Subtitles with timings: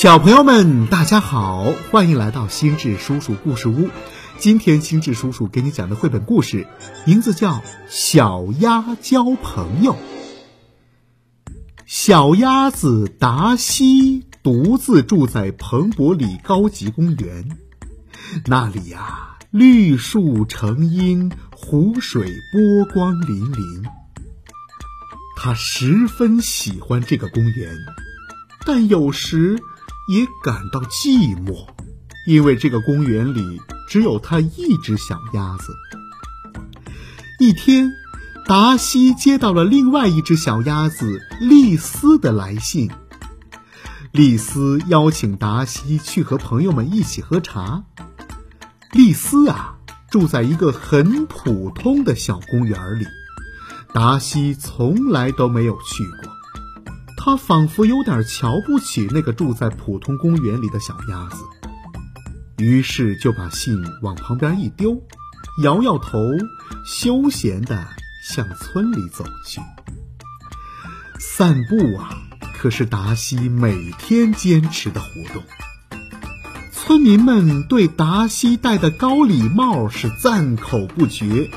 [0.00, 3.90] 小朋友们，大家好，欢迎来到心智叔叔故事屋。
[4.38, 6.68] 今天心智叔叔给你讲的绘本故事，
[7.04, 7.54] 名字叫
[7.88, 9.94] 《小鸭交朋友》。
[11.84, 17.48] 小鸭子达西独自住在彭伯里高级公园，
[18.46, 23.82] 那里呀，绿树成荫，湖水波光粼粼。
[25.36, 27.74] 他十分喜欢这个公园，
[28.64, 29.60] 但有时。
[30.08, 31.66] 也感到寂寞，
[32.26, 35.74] 因为这个公园里只有他一只小鸭子。
[37.38, 37.92] 一天，
[38.46, 42.90] 达西接到了另外一只小鸭子丽丝的来信。
[44.10, 47.84] 丽丝邀请达西去和朋友们一起喝茶。
[48.92, 49.76] 丽丝啊，
[50.10, 53.06] 住在一个很普通的小公园里，
[53.92, 56.27] 达西从来都没有去过。
[57.30, 61.44] 他仿佛有点瞧不起那个住在普通公园里的小鸭子，
[62.56, 65.02] 于是就把信往旁边一丢，
[65.62, 66.18] 摇摇头，
[66.86, 67.86] 休闲地
[68.26, 69.60] 向村里走去。
[71.20, 72.16] 散步啊，
[72.54, 75.42] 可是达西每天坚持的活动。
[76.72, 81.50] 村民们对达西戴的高礼帽是赞口不绝，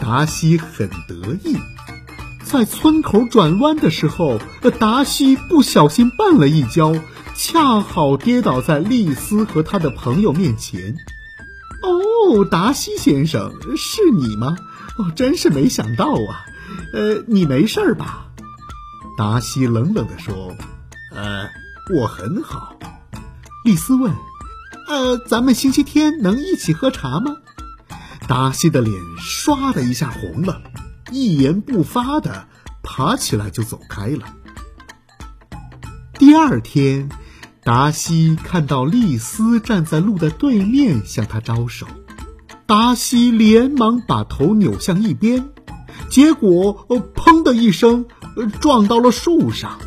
[0.00, 1.56] 达西很得意。
[2.48, 4.40] 在村口转弯的时候，
[4.80, 6.94] 达西不小心绊了一跤，
[7.36, 10.96] 恰好跌倒在丽丝和他的朋友面前。
[11.82, 14.56] 哦，达西先生，是你吗？
[14.96, 16.46] 哦，真是没想到啊！
[16.94, 18.26] 呃，你没事吧？
[19.18, 20.56] 达西冷冷地说
[21.14, 21.46] ：“呃，
[21.94, 22.78] 我很好。”
[23.62, 24.10] 丽丝问
[24.88, 27.36] ：“呃，咱们星期天能一起喝茶吗？”
[28.26, 30.62] 达西的脸唰的一下红了。
[31.10, 32.46] 一言不发的
[32.82, 34.26] 爬起来就走开了。
[36.14, 37.08] 第二天，
[37.62, 41.86] 达西看到丽丝站在路的对面向他招手，
[42.66, 45.48] 达西连忙把头扭向一边，
[46.10, 48.06] 结果砰的一声
[48.60, 49.78] 撞到了树上。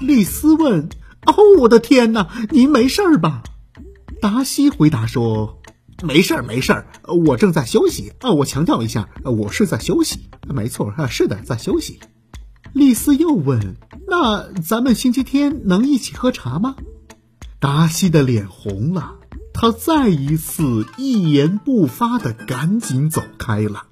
[0.00, 0.88] 丽丝问
[1.26, 3.42] ：“哦，我的天哪，您没事吧？”
[4.20, 5.57] 达西回答说。
[6.02, 6.86] 没事儿，没事儿，
[7.26, 8.30] 我正在休息啊！
[8.30, 10.28] 我强调一下，我是在休息。
[10.48, 11.98] 没错啊，是的，在休息。
[12.72, 13.76] 丽丝又问
[14.06, 16.76] ：“那咱们星期天能一起喝茶吗？”
[17.58, 19.14] 达西的脸红了，
[19.52, 23.86] 他再一次一言不发的赶紧走开了。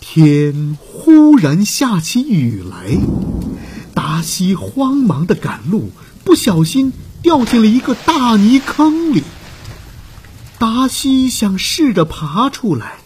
[0.00, 2.96] 天忽然下起雨来，
[3.92, 5.90] 达西慌忙的赶路，
[6.24, 9.22] 不小心掉进了一个大泥坑里。
[10.58, 12.98] 达西想试着爬出来，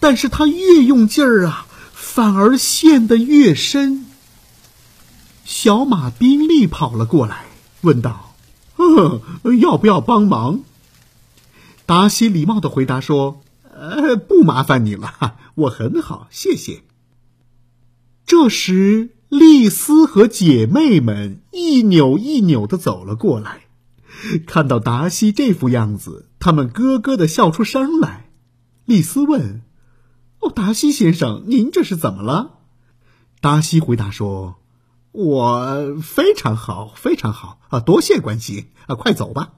[0.00, 4.06] 但是他越用劲儿啊，反而陷得越深。
[5.44, 7.44] 小马宾利跑了过来，
[7.82, 8.34] 问道
[8.78, 9.20] ：“嗯，
[9.60, 10.60] 要不要帮忙？”
[11.84, 16.82] 达西礼貌的回答说：“呃，不麻烦你了，我很好，谢谢。”
[18.26, 23.63] 这时，丽丝和姐妹们一扭一扭的走了过来。
[24.46, 28.30] 看到达西这副样子，他们咯咯的笑出声来。
[28.84, 29.62] 丽丝问
[30.40, 32.58] ：“哦，达西先生，您这是怎么了？”
[33.40, 34.56] 达西回答说
[35.12, 39.52] ：“我非常好，非常好啊，多谢关心啊，快走吧。”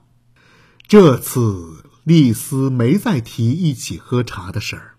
[0.88, 4.96] 这次丽丝没再提一起喝茶的事儿。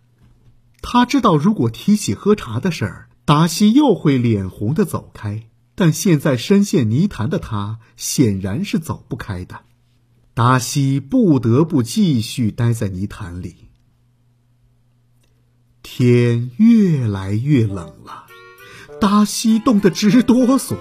[0.81, 5.47] 他知道，如果提起喝茶的事儿，达西又会脸红的走开。
[5.80, 9.60] 但现在深陷泥潭的他显然是走不开的，
[10.34, 13.68] 达西不得不继续待在泥潭里。
[15.84, 18.26] 天越来越冷了，
[19.00, 20.76] 达西冻得直哆嗦。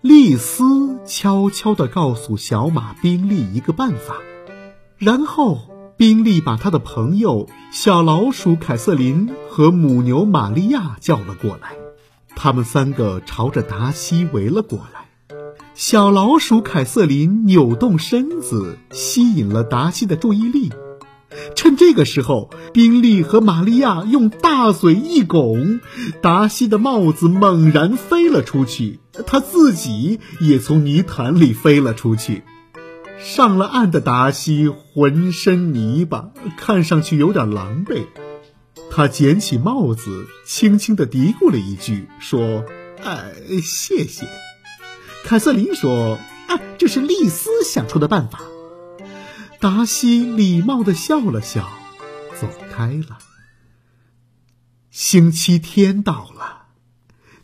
[0.00, 4.18] 丽丝悄悄地告诉小马宾利一个办法，
[4.96, 11.83] 然后宾利把他的朋友小老鼠凯瑟琳和母牛玛利亚叫了过来。
[12.44, 15.06] 他们三个朝着达西围了过来，
[15.72, 20.70] 小老鼠凯瑟琳扭动身子，吸引了达西的注意力。
[21.56, 25.80] 趁这个时候，宾利和玛利亚用大嘴一拱，
[26.20, 32.42] 达西的帽子猛然飞了出去，他自己也从泥潭里飞了出去。
[33.18, 38.04] 上了岸的达西浑身泥巴，看上去有点狼狈。
[38.96, 42.64] 他捡起帽子，轻轻的嘀咕了一句，说
[43.02, 44.24] ：“哎，谢谢。”
[45.26, 48.40] 凯瑟琳说：“啊，这是丽丝想出的办法。”
[49.58, 51.68] 达西礼貌的笑了笑，
[52.40, 53.18] 走开了。
[54.92, 56.66] 星期天到了，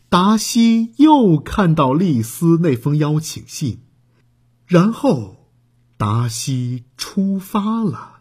[0.07, 3.81] 达西又看到丽丝那封邀请信，
[4.65, 5.49] 然后
[5.97, 8.20] 达西出发了。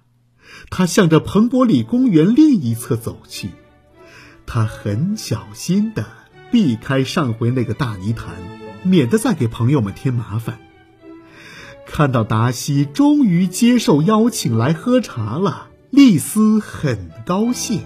[0.71, 3.51] 他向着彭伯里公园另一侧走去，
[4.47, 6.07] 他很小心的
[6.51, 8.35] 避开上回那个大泥潭，
[8.83, 10.61] 免得再给朋友们添麻烦。
[11.87, 17.81] 看到达西终于接受邀请来喝茶了，丽丝很高兴，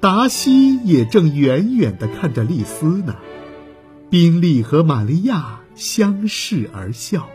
[0.00, 3.16] 达西也正远远的看着丽丝呢。
[4.10, 7.28] 宾利和玛利亚相视而笑。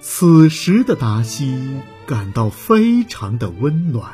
[0.00, 4.12] 此时的达西感到非常的温暖，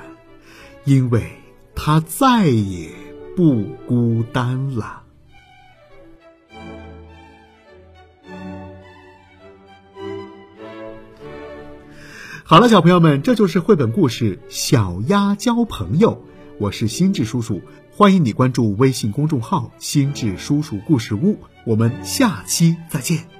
[0.85, 1.31] 因为
[1.75, 2.91] 他再也
[3.37, 5.03] 不孤单了。
[12.47, 16.11] 好了，小朋友们，这就是绘本故事《小鸭交朋友》。
[16.59, 21.39] 我是心智叔叔，欢迎你关注微信公众号“心智叔叔故事屋”。
[21.67, 23.34] 我们下期再见。